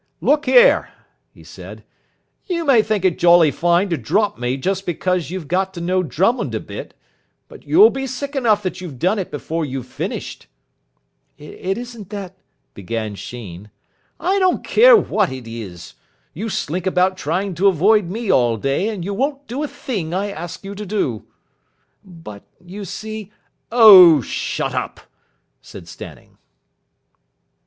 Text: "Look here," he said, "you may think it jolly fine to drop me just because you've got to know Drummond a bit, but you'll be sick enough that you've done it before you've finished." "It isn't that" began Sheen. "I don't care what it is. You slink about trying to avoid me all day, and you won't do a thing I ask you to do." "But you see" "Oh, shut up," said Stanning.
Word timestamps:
"Look 0.19 0.47
here," 0.47 0.89
he 1.31 1.43
said, 1.43 1.83
"you 2.47 2.65
may 2.65 2.81
think 2.81 3.05
it 3.05 3.19
jolly 3.19 3.51
fine 3.51 3.87
to 3.91 3.97
drop 3.97 4.39
me 4.39 4.57
just 4.57 4.83
because 4.87 5.29
you've 5.29 5.47
got 5.47 5.75
to 5.75 5.79
know 5.79 6.01
Drummond 6.01 6.55
a 6.55 6.59
bit, 6.59 6.95
but 7.47 7.67
you'll 7.67 7.91
be 7.91 8.07
sick 8.07 8.35
enough 8.35 8.63
that 8.63 8.81
you've 8.81 8.97
done 8.97 9.19
it 9.19 9.29
before 9.29 9.63
you've 9.63 9.85
finished." 9.85 10.47
"It 11.37 11.77
isn't 11.77 12.09
that" 12.09 12.35
began 12.73 13.13
Sheen. 13.13 13.69
"I 14.19 14.39
don't 14.39 14.63
care 14.65 14.97
what 14.97 15.31
it 15.31 15.45
is. 15.47 15.93
You 16.33 16.49
slink 16.49 16.87
about 16.87 17.15
trying 17.15 17.53
to 17.53 17.67
avoid 17.67 18.05
me 18.09 18.31
all 18.31 18.57
day, 18.57 18.89
and 18.89 19.05
you 19.05 19.13
won't 19.13 19.45
do 19.45 19.61
a 19.61 19.67
thing 19.67 20.15
I 20.15 20.31
ask 20.31 20.63
you 20.63 20.73
to 20.73 20.85
do." 20.87 21.27
"But 22.03 22.41
you 22.59 22.85
see" 22.85 23.31
"Oh, 23.71 24.19
shut 24.21 24.73
up," 24.73 25.01
said 25.61 25.87
Stanning. 25.87 26.39